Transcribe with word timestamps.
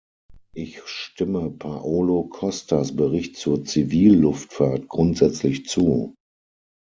Ich 0.55 0.81
stimme 0.87 1.51
Paolo 1.51 2.23
Costas 2.23 2.95
Bericht 2.95 3.37
zur 3.37 3.63
Zivilluftfahrt 3.65 4.87
grundsätzlich 4.87 5.67
zu. 5.67 6.15